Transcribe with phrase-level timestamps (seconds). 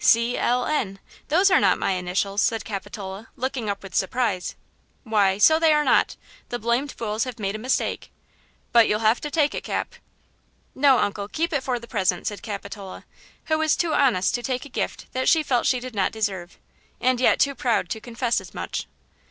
[0.03, 4.55] "'C.L.N.'–those are not my initials," said Capitola, looking up with surprise.
[5.03, 6.15] "Why, so they are not;
[6.49, 8.11] the blamed fools have made a mistake.
[8.71, 9.93] But you'll have to take it, Cap."
[10.73, 13.05] "No, uncle; keep it for the present," said Capitola,
[13.45, 16.57] who was too honest to take a gift that she felt she did not deserve,
[16.99, 18.87] and yet too proud to confess as much.